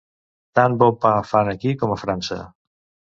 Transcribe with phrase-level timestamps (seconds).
[0.59, 2.39] Tan bon pa fan aquí com a França.